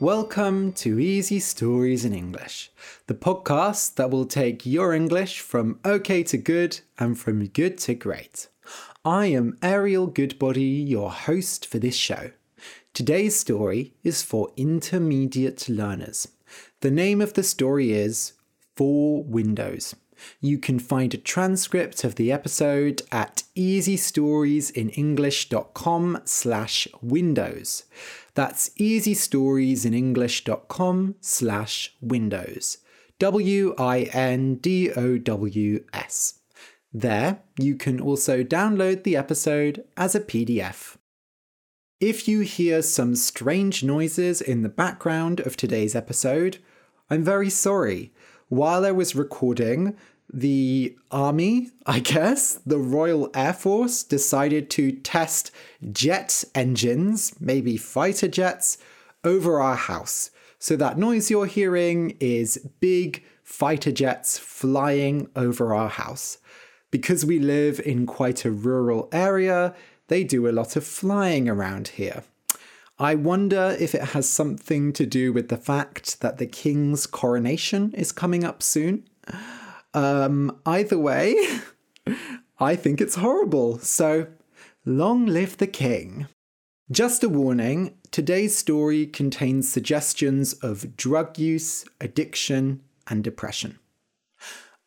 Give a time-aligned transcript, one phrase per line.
[0.00, 2.70] Welcome to Easy Stories in English,
[3.08, 7.94] the podcast that will take your English from okay to good and from good to
[7.94, 8.46] great.
[9.04, 12.30] I am Ariel Goodbody, your host for this show.
[12.98, 16.26] Today's story is for intermediate learners.
[16.80, 18.32] The name of the story is
[18.74, 19.94] Four Windows.
[20.40, 27.84] You can find a transcript of the episode at easystoriesinenglish.com slash windows.
[28.34, 32.78] That's easystoriesinenglish.com slash windows.
[33.20, 33.74] W-I-N-D-O-W-S.
[36.92, 40.97] There, you can also download the episode as a PDF.
[42.00, 46.58] If you hear some strange noises in the background of today's episode,
[47.10, 48.12] I'm very sorry.
[48.48, 49.96] While I was recording,
[50.32, 55.50] the army, I guess, the Royal Air Force decided to test
[55.90, 58.78] jet engines, maybe fighter jets,
[59.24, 60.30] over our house.
[60.60, 66.38] So that noise you're hearing is big fighter jets flying over our house.
[66.92, 69.74] Because we live in quite a rural area,
[70.08, 72.24] they do a lot of flying around here.
[72.98, 77.92] I wonder if it has something to do with the fact that the king's coronation
[77.92, 79.08] is coming up soon.
[79.94, 81.36] Um, either way,
[82.58, 83.78] I think it's horrible.
[83.78, 84.26] So,
[84.84, 86.26] long live the king.
[86.90, 93.78] Just a warning today's story contains suggestions of drug use, addiction, and depression.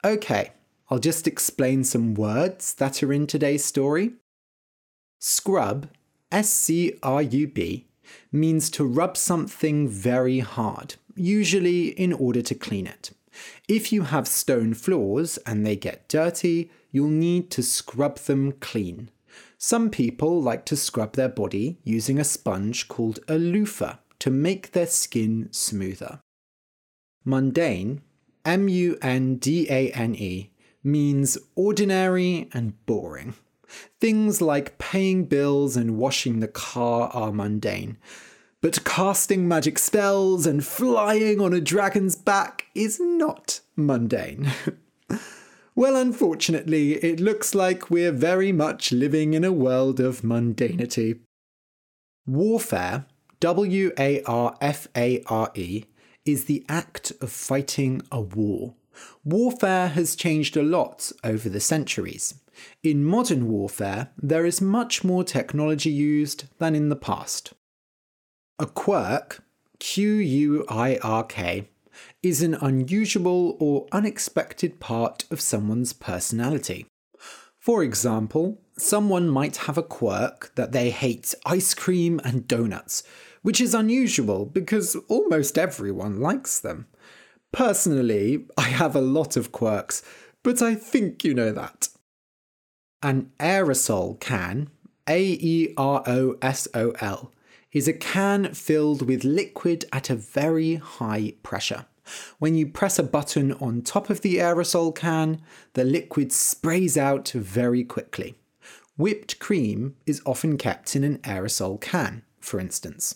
[0.04, 0.52] Okay,
[0.90, 4.14] I'll just explain some words that are in today's story.
[5.24, 5.88] Scrub,
[6.32, 7.86] S C R U B,
[8.32, 13.12] means to rub something very hard, usually in order to clean it.
[13.68, 19.12] If you have stone floors and they get dirty, you'll need to scrub them clean.
[19.60, 24.72] Some people like to scrub their body using a sponge called a loofah to make
[24.72, 26.20] their skin smoother.
[27.24, 28.02] Mundane,
[28.44, 30.50] M U N D A N E,
[30.84, 33.36] means ordinary and boring.
[34.00, 37.98] Things like paying bills and washing the car are mundane.
[38.62, 44.52] But casting magic spells and flying on a dragon's back is not mundane.
[45.76, 51.20] well, unfortunately, it looks like we're very much living in a world of mundanity.
[52.28, 53.06] Warfare,
[53.40, 55.86] W A R F A R E,
[56.24, 58.76] is the act of fighting a war.
[59.24, 62.36] Warfare has changed a lot over the centuries.
[62.82, 67.54] In modern warfare, there is much more technology used than in the past.
[68.58, 69.44] A quirk,
[69.80, 71.70] Q U I R K,
[72.24, 76.88] is an unusual or unexpected part of someone's personality.
[77.60, 83.04] For example, someone might have a quirk that they hate ice cream and donuts,
[83.44, 86.88] which is unusual because almost everyone likes them.
[87.54, 90.04] Personally, I have a lot of quirks,
[90.44, 91.90] but I think you know that.
[93.04, 94.70] An aerosol can,
[95.08, 97.32] A E R O S O L,
[97.72, 101.86] is a can filled with liquid at a very high pressure.
[102.40, 105.42] When you press a button on top of the aerosol can,
[105.74, 108.36] the liquid sprays out very quickly.
[108.98, 113.16] Whipped cream is often kept in an aerosol can, for instance.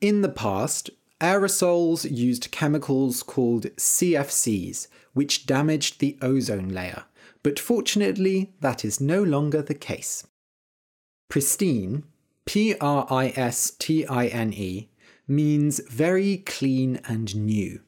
[0.00, 0.90] In the past,
[1.22, 7.04] aerosols used chemicals called CFCs, which damaged the ozone layer,
[7.42, 10.26] but fortunately, that is no longer the case.
[11.30, 12.02] Pristine,
[12.44, 14.90] P R I S T I N E,
[15.28, 17.80] means very clean and new.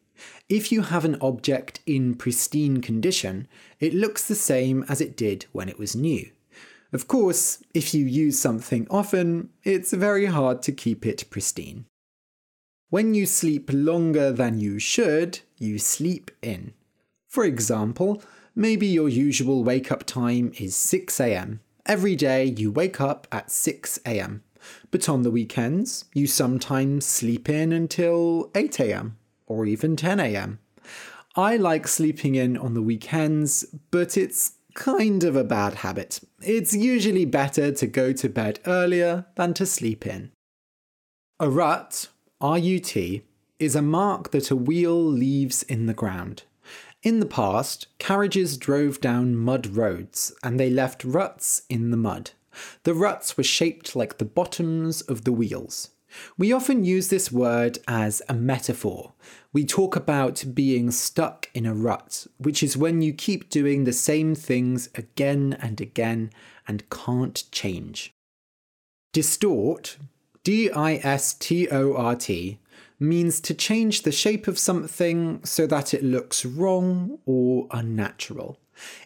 [0.48, 3.48] If you have an object in pristine condition,
[3.80, 6.30] it looks the same as it did when it was new.
[6.92, 11.86] Of course, if you use something often, it's very hard to keep it pristine.
[12.90, 16.74] When you sleep longer than you should, you sleep in.
[17.28, 18.22] For example,
[18.54, 21.60] maybe your usual wake up time is 6 am.
[21.86, 24.42] Every day you wake up at 6 am.
[24.90, 29.16] But on the weekends, you sometimes sleep in until 8 am
[29.46, 30.60] or even 10 am.
[31.36, 36.20] I like sleeping in on the weekends, but it's kind of a bad habit.
[36.42, 40.30] It's usually better to go to bed earlier than to sleep in.
[41.40, 42.08] A rut,
[42.42, 42.96] RUT,
[43.58, 46.42] is a mark that a wheel leaves in the ground.
[47.02, 52.30] In the past, carriages drove down mud roads and they left ruts in the mud.
[52.84, 55.90] The ruts were shaped like the bottoms of the wheels.
[56.38, 59.12] We often use this word as a metaphor.
[59.52, 63.92] We talk about being stuck in a rut, which is when you keep doing the
[63.92, 66.30] same things again and again
[66.66, 68.14] and can't change.
[69.12, 69.96] Distort,
[70.44, 72.60] D I S T O R T,
[73.00, 78.58] means to change the shape of something so that it looks wrong or unnatural.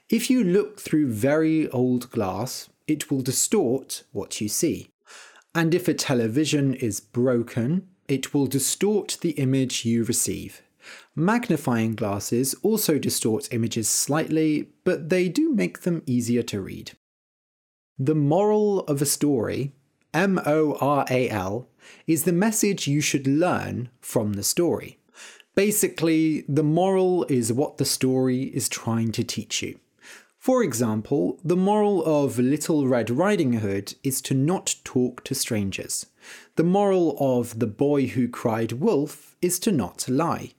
[0.09, 4.91] If you look through very old glass, it will distort what you see.
[5.55, 10.63] And if a television is broken, it will distort the image you receive.
[11.15, 16.93] Magnifying glasses also distort images slightly, but they do make them easier to read.
[17.99, 19.73] The moral of a story,
[20.19, 21.69] M O R A L,
[22.09, 24.99] is the message you should learn from the story.
[25.55, 29.79] Basically, the moral is what the story is trying to teach you.
[30.37, 36.07] For example, the moral of Little Red Riding Hood is to not talk to strangers.
[36.57, 40.51] The moral of The Boy Who Cried Wolf is to not lie.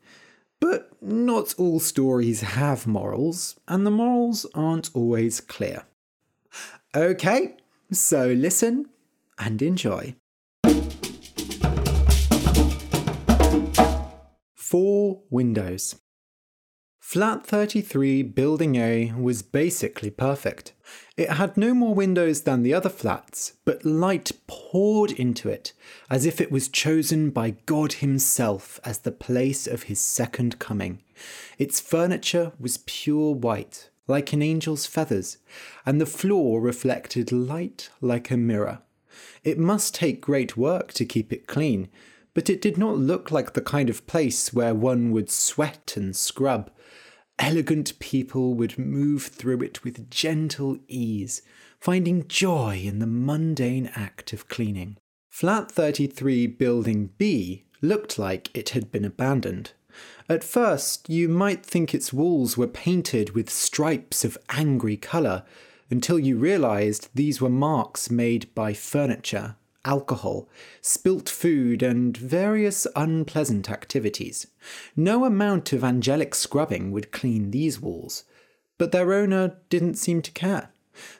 [0.62, 5.84] But not all stories have morals, and the morals aren't always clear.
[6.96, 7.58] Okay,
[7.92, 8.88] so listen
[9.40, 10.16] and enjoy.
[14.56, 15.96] Four windows.
[17.10, 20.74] Flat 33 Building A was basically perfect.
[21.18, 25.74] It had no more windows than the other flats, but light poured into it
[26.12, 31.02] as if it was chosen by God Himself as the place of His second coming.
[31.58, 35.38] Its furniture was pure white, like an angel's feathers,
[35.88, 38.84] and the floor reflected light like a mirror.
[39.44, 41.90] It must take great work to keep it clean,
[42.34, 46.16] but it did not look like the kind of place where one would sweat and
[46.16, 46.70] scrub
[47.40, 51.42] elegant people would move through it with gentle ease,
[51.80, 54.98] finding joy in the mundane act of cleaning.
[55.30, 59.72] Flat 33 Building B looked like it had been abandoned.
[60.28, 65.44] At first, you might think its walls were painted with stripes of angry colour,
[65.90, 69.56] until you realised these were marks made by furniture
[69.86, 70.50] alcohol,
[70.82, 74.48] spilt food, and various unpleasant activities.
[74.96, 78.24] No amount of angelic scrubbing would clean these walls,
[78.78, 80.72] but their owner didn't seem to care.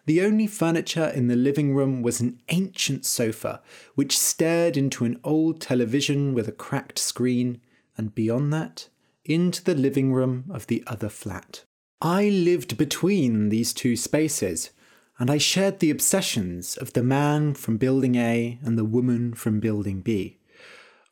[0.06, 3.62] The only furniture in the living room was an ancient sofa,
[3.96, 7.62] which stared into an old television with a cracked screen,
[7.98, 8.90] and beyond that,
[9.24, 11.64] into the living room of the other flat.
[12.02, 14.70] I lived between these two spaces,
[15.18, 19.60] and I shared the obsessions of the man from Building A and the woman from
[19.60, 20.38] Building B.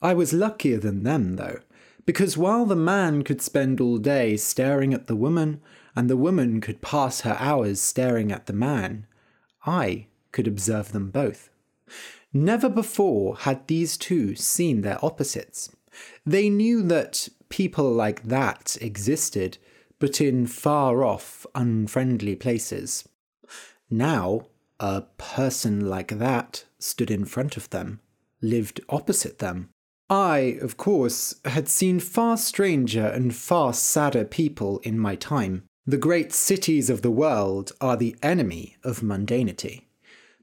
[0.01, 1.59] I was luckier than them, though,
[2.05, 5.59] because while the man could spend all day staring at the woman,
[5.93, 9.07] and the woman could pass her hours staring at the man,
[9.65, 11.49] I could observe them both.
[12.31, 15.69] Never before had these two seen their opposites.
[16.25, 19.57] They knew that people like that existed,
[19.99, 23.07] but in far off, unfriendly places.
[23.89, 24.47] Now,
[24.79, 27.99] a person like that stood in front of them,
[28.41, 29.69] lived opposite them.
[30.09, 35.63] I, of course, had seen far stranger and far sadder people in my time.
[35.85, 39.83] The great cities of the world are the enemy of mundanity.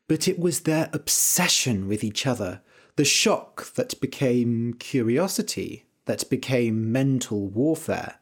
[0.09, 2.61] But it was their obsession with each other,
[2.97, 8.19] the shock that became curiosity, that became mental warfare,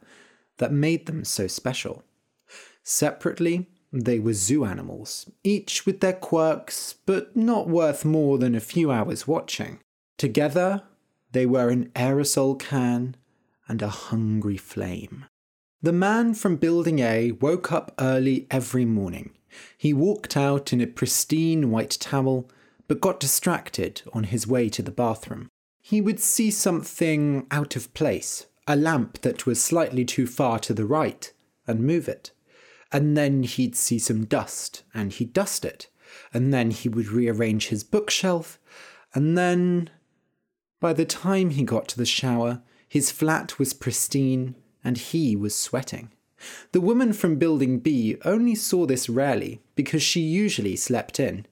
[0.59, 2.04] that made them so special.
[2.82, 8.61] Separately, they were zoo animals, each with their quirks, but not worth more than a
[8.61, 9.80] few hours watching.
[10.16, 10.82] Together,
[11.32, 13.16] they were an aerosol can
[13.68, 15.26] and a hungry flame.
[15.82, 19.32] The man from Building A woke up early every morning.
[19.76, 22.49] He walked out in a pristine white towel,
[22.88, 25.49] but got distracted on his way to the bathroom.
[25.82, 30.73] he would see something out of place, a lamp that was slightly too far to
[30.75, 31.33] the right,
[31.66, 32.31] and move it.
[32.92, 35.88] And then he'd see some dust, and he'd dust it.
[36.33, 38.59] And then he would rearrange his bookshelf,
[39.14, 39.90] and then.
[40.81, 45.54] By the time he got to the shower, his flat was pristine, and he was
[45.54, 46.11] sweating.
[46.73, 51.47] The woman from Building B only saw this rarely because she usually slept in.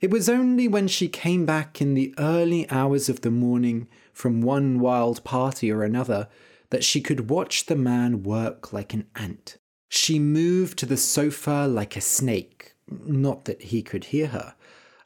[0.00, 4.42] It was only when she came back in the early hours of the morning from
[4.42, 6.28] one wild party or another
[6.74, 9.58] that she could watch the man work like an ant.
[9.88, 14.56] She moved to the sofa like a snake, not that he could hear her,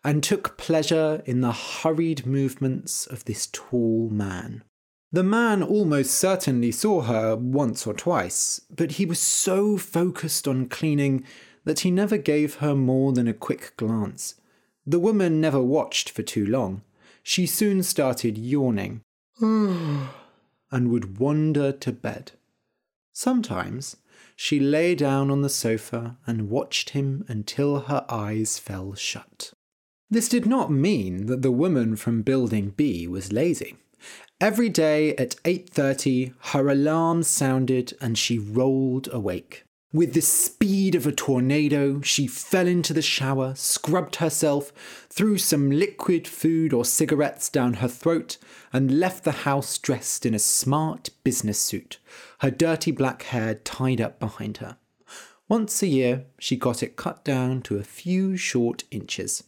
[0.03, 4.65] and took pleasure in the hurried movements of this tall man.
[5.13, 10.71] The man almost certainly saw her once or twice, but he was so focused on
[10.71, 11.23] cleaning
[11.67, 14.37] that he never gave her more than a quick glance.
[14.87, 16.81] The woman never watched for too long.
[17.23, 19.03] She soon started yawning
[20.71, 22.33] and would wander to bed.
[23.13, 23.97] Sometimes
[24.37, 29.53] she lay down on the sofa and watched him until her eyes fell shut.
[30.11, 33.77] This did not mean that the woman from building B was lazy.
[34.41, 39.65] Every day at 8:30 her alarm sounded and she rolled awake.
[39.91, 44.71] With the speed of a tornado, she fell into the shower, scrubbed herself,
[45.09, 48.37] threw some liquid food or cigarettes down her throat,
[48.71, 51.99] and left the house dressed in a smart business suit,
[52.41, 54.77] her dirty black hair tied up behind her.
[55.49, 59.45] Once a year, she got it cut down to a few short inches.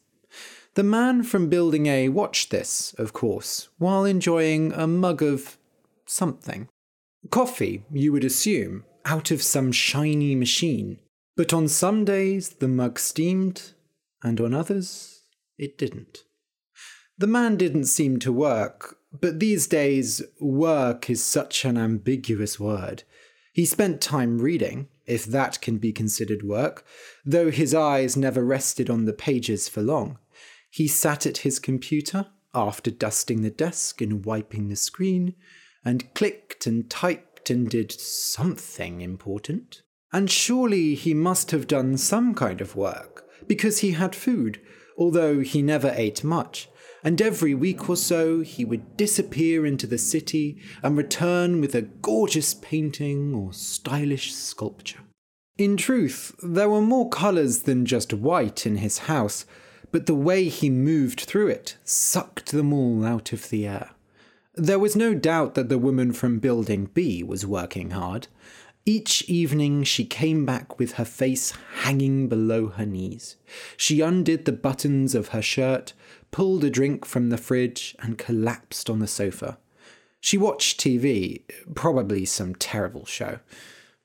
[0.73, 5.59] The man from Building A watched this, of course, while enjoying a mug of
[6.07, 6.69] something.
[7.29, 10.99] Coffee, you would assume, out of some shiny machine.
[11.37, 13.73] But on some days the mug steamed,
[14.23, 15.23] and on others
[15.59, 16.25] it didn't.
[17.19, 23.03] The man didn't seem to work, but these days work is such an ambiguous word.
[23.53, 26.85] He spent time reading, if that can be considered work,
[27.25, 30.19] though his eyes never rested on the pages for long.
[30.71, 35.35] He sat at his computer after dusting the desk and wiping the screen,
[35.85, 39.83] and clicked and typed and did something important.
[40.13, 44.61] And surely he must have done some kind of work, because he had food,
[44.99, 46.69] although he never ate much,
[47.03, 51.83] and every week or so he would disappear into the city and return with a
[51.83, 55.01] gorgeous painting or stylish sculpture.
[55.57, 59.47] In truth, there were more colours than just white in his house,
[59.93, 63.91] but the way he moved through it sucked them all out of the air.
[64.55, 68.27] There was no doubt that the woman from Building B was working hard.
[68.85, 71.53] Each evening she came back with her face
[71.83, 73.37] hanging below her knees.
[73.77, 75.93] She undid the buttons of her shirt,
[76.33, 79.59] pulled a drink from the fridge, and collapsed on the sofa.
[80.21, 81.43] She watched TV,
[81.75, 83.39] probably some terrible show.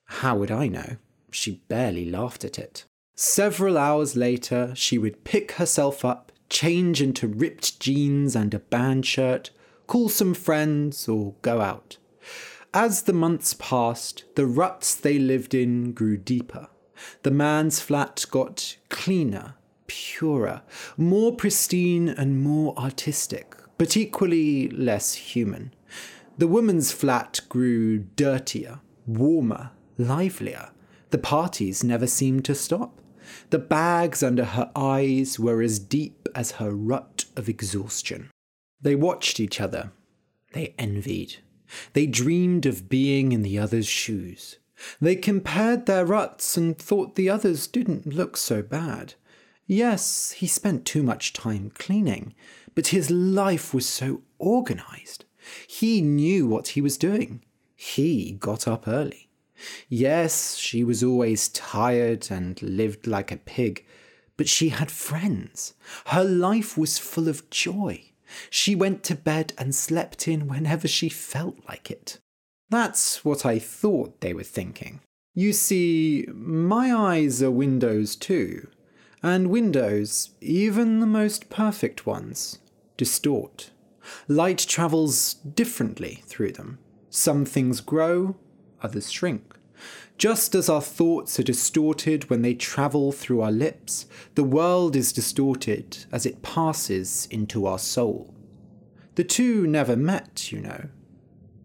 [0.06, 0.98] How would I know?
[1.32, 2.86] She barely laughed at it.
[3.16, 9.06] Several hours later, she would pick herself up, change into ripped jeans and a band
[9.06, 9.50] shirt,
[9.88, 11.98] call some friends, or go out.
[12.74, 16.68] As the months passed, the ruts they lived in grew deeper.
[17.24, 19.56] The man's flat got cleaner,
[19.88, 20.62] purer,
[20.98, 25.74] more pristine, and more artistic, but equally less human.
[26.38, 30.72] The woman's flat grew dirtier, warmer, livelier.
[31.12, 33.00] The parties never seemed to stop.
[33.52, 38.32] The bags under her eyes were as deep as her rut of exhaustion.
[38.86, 39.92] They watched each other.
[40.54, 41.38] They envied.
[41.94, 44.60] They dreamed of being in the other's shoes.
[45.02, 49.16] They compared their ruts and thought the others didn't look so bad.
[49.66, 52.36] Yes, he spent too much time cleaning,
[52.76, 55.26] but his life was so organized.
[55.66, 57.44] He knew what he was doing.
[57.76, 59.30] He got up early.
[59.90, 63.84] Yes, she was always tired and lived like a pig,
[64.38, 65.74] but she had friends.
[66.06, 68.12] Her life was full of joy.
[68.50, 72.20] She went to bed and slept in whenever she felt like it.
[72.70, 75.02] That's what I thought they were thinking.
[75.34, 78.68] You see, my eyes are windows too,
[79.22, 82.60] and windows, even the most perfect ones,
[82.98, 83.72] distort.
[84.28, 86.80] Light travels differently through them.
[87.10, 88.36] Some things grow,
[88.82, 89.56] others shrink.
[90.18, 95.12] Just as our thoughts are distorted when they travel through our lips, the world is
[95.12, 98.34] distorted as it passes into our soul.
[99.16, 100.90] The two never met, you know.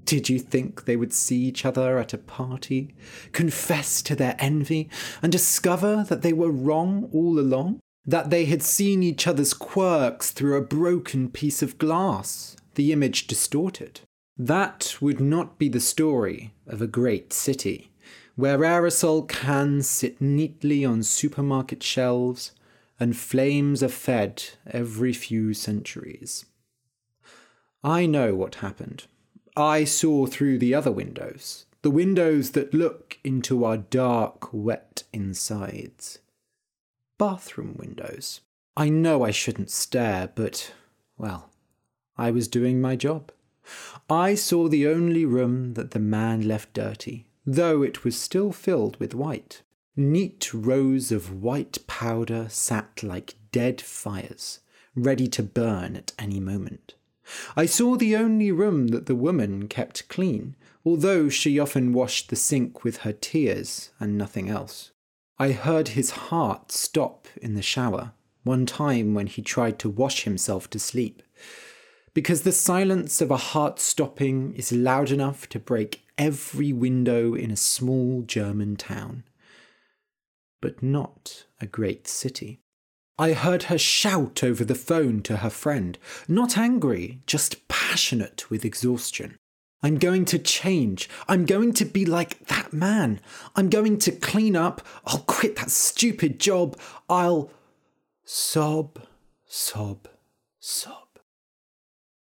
[0.05, 2.95] Did you think they would see each other at a party,
[3.31, 4.89] confess to their envy,
[5.23, 7.79] and discover that they were wrong all along?
[8.05, 13.29] That they had seen each other's quirks through a broken piece of glass, the image
[13.29, 14.01] distorted.
[14.37, 17.90] That would not be the story of a great city,
[18.41, 22.53] where aerosol cans sit neatly on supermarket shelves
[22.99, 26.47] and flames are fed every few centuries.
[27.85, 29.05] I know what happened.
[29.57, 36.19] I saw through the other windows, the windows that look into our dark, wet insides.
[37.19, 38.41] Bathroom windows.
[38.77, 40.73] I know I shouldn't stare, but,
[41.19, 41.51] well,
[42.17, 43.33] I was doing my job.
[44.09, 48.97] I saw the only room that the man left dirty, though it was still filled
[49.01, 49.63] with white.
[49.97, 54.61] Neat rows of white powder sat like dead fires,
[54.95, 56.95] ready to burn at any moment.
[57.57, 60.55] I saw the only room that the woman kept clean,
[60.85, 64.93] although she often washed the sink with her tears and nothing else.
[65.37, 68.13] I heard his heart stop in the shower,
[68.45, 71.23] one time when he tried to wash himself to sleep.
[72.15, 77.51] Because the silence of a heart stopping is loud enough to break every window in
[77.51, 79.25] a small German town.
[80.61, 82.61] But not a great city.
[83.19, 85.99] I heard her shout over the phone to her friend,
[86.29, 89.37] not angry, just passionate with exhaustion.
[89.83, 91.09] I'm going to change.
[91.27, 93.21] I'm going to be like that man.
[93.57, 94.83] I'm going to clean up.
[95.07, 96.79] I'll quit that stupid job.
[97.09, 97.51] I'll
[98.25, 99.01] sob,
[99.47, 100.07] sob,
[100.59, 101.09] sob.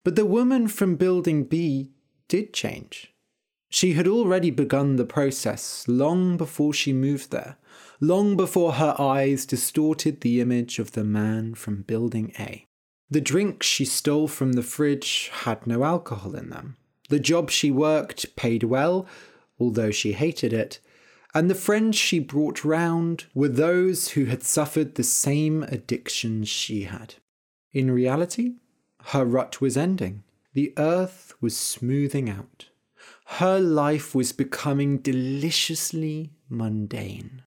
[0.04, 1.90] But the woman from Building B
[2.28, 3.09] did change.
[3.70, 7.56] She had already begun the process long before she moved there
[8.00, 12.66] long before her eyes distorted the image of the man from Building A.
[13.10, 16.76] The drinks she stole from the fridge had no alcohol in them.
[17.10, 19.06] The job she worked paid well,
[19.58, 20.80] although she hated it,
[21.34, 26.84] and the friends she brought round were those who had suffered the same addictions she
[26.84, 27.16] had.
[27.72, 28.54] In reality,
[29.06, 30.24] her rut was ending.
[30.54, 32.69] The earth was smoothing out.
[33.40, 37.42] Her life was becoming deliciously mundane.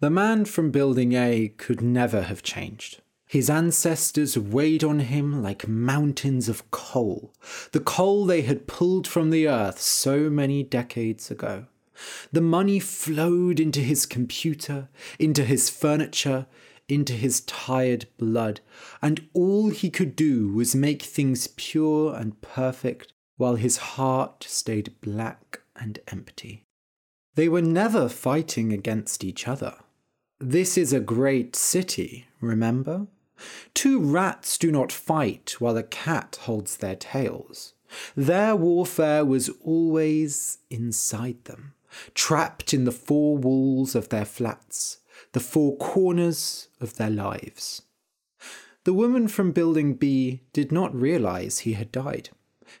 [0.00, 3.00] The man from Building A could never have changed.
[3.26, 7.32] His ancestors weighed on him like mountains of coal,
[7.70, 11.64] the coal they had pulled from the earth so many decades ago.
[12.30, 16.44] The money flowed into his computer, into his furniture,
[16.90, 18.60] into his tired blood,
[19.00, 25.00] and all he could do was make things pure and perfect while his heart stayed
[25.00, 26.64] black and empty.
[27.34, 29.76] They were never fighting against each other.
[30.38, 33.06] This is a great city, remember?
[33.74, 37.74] Two rats do not fight while a cat holds their tails.
[38.16, 41.74] Their warfare was always inside them,
[42.14, 44.98] trapped in the four walls of their flats,
[45.32, 47.82] the four corners of their lives.
[48.84, 52.30] The woman from Building B did not realize he had died.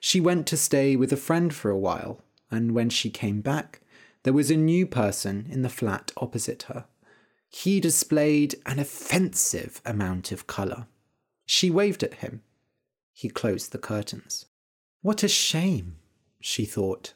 [0.00, 3.80] She went to stay with a friend for a while, and when she came back,
[4.22, 6.86] there was a new person in the flat opposite her.
[7.48, 10.86] He displayed an offensive amount of colour.
[11.44, 12.42] She waved at him.
[13.12, 14.46] He closed the curtains.
[15.02, 15.96] What a shame,
[16.40, 17.14] she thought.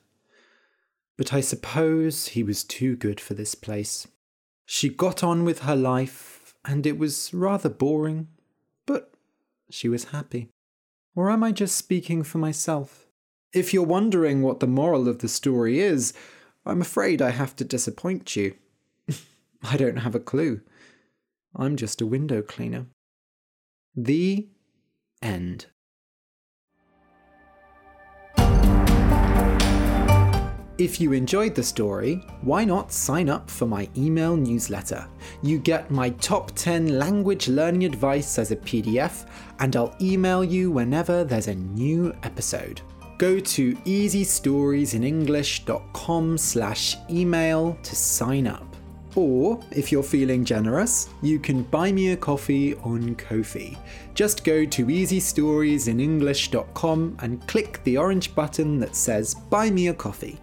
[1.16, 4.06] But I suppose he was too good for this place.
[4.66, 8.28] She got on with her life, and it was rather boring,
[8.84, 9.14] but
[9.70, 10.50] she was happy.
[11.16, 13.06] Or am I just speaking for myself?
[13.52, 16.12] If you're wondering what the moral of the story is,
[16.66, 18.54] I'm afraid I have to disappoint you.
[19.62, 20.60] I don't have a clue.
[21.54, 22.86] I'm just a window cleaner.
[23.94, 24.46] The
[25.22, 25.66] end.
[30.78, 35.08] If you enjoyed the story, why not sign up for my email newsletter?
[35.40, 39.26] You get my top 10 language learning advice as a PDF,
[39.58, 42.82] and I'll email you whenever there's a new episode.
[43.16, 48.76] Go to easystoriesinenglish.com slash email to sign up.
[49.14, 53.78] Or, if you're feeling generous, you can buy me a coffee on Ko-fi.
[54.12, 60.38] Just go to easystoriesinenglish.com and click the orange button that says Buy Me a Coffee.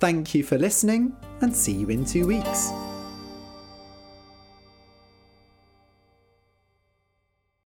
[0.00, 2.70] Thank you for listening, and see you in two weeks.